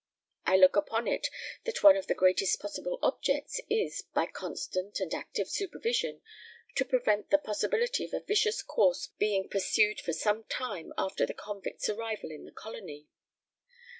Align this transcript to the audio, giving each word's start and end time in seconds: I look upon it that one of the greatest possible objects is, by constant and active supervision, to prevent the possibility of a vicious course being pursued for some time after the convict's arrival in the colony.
I 0.47 0.57
look 0.57 0.75
upon 0.75 1.07
it 1.07 1.27
that 1.65 1.83
one 1.83 1.95
of 1.95 2.07
the 2.07 2.15
greatest 2.15 2.59
possible 2.59 2.97
objects 3.03 3.61
is, 3.69 4.01
by 4.01 4.25
constant 4.25 4.99
and 4.99 5.13
active 5.13 5.47
supervision, 5.47 6.21
to 6.73 6.83
prevent 6.85 7.29
the 7.29 7.37
possibility 7.37 8.05
of 8.05 8.13
a 8.15 8.19
vicious 8.19 8.63
course 8.63 9.09
being 9.19 9.47
pursued 9.47 10.01
for 10.01 10.13
some 10.13 10.43
time 10.45 10.91
after 10.97 11.27
the 11.27 11.35
convict's 11.35 11.87
arrival 11.87 12.31
in 12.31 12.45
the 12.45 12.51
colony. 12.51 13.09